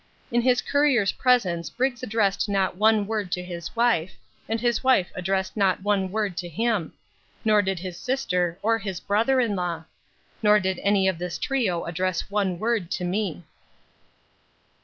[0.31, 4.17] In his courier's presence Briggs addressed not one word to his wife,
[4.49, 6.91] and his wife addressed not one word to him;
[7.45, 9.83] nor did his sister or his brother in law.
[10.41, 13.43] Nor did any of this trio address one word to me.